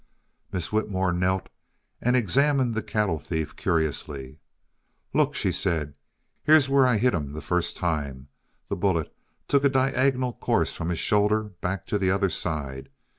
[0.51, 1.47] Miss Whitmore knelt
[2.01, 4.39] and examined the cattle thief curiously.
[5.13, 5.93] "Look," she said,
[6.41, 8.27] "here's where I hit him the first time;
[8.67, 9.13] the bullet
[9.47, 12.89] took a diagonal course from the shoulder back to the other side.